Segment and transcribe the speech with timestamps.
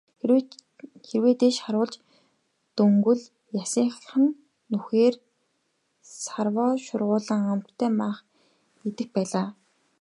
[1.09, 1.93] Хэрэв дээш харуулж
[2.77, 3.23] дөнгөвөл
[3.63, 4.29] ясных нь
[4.71, 5.15] нүхээр
[6.23, 8.17] савраа шургуулан амттай мах
[8.87, 9.47] идэх байлаа.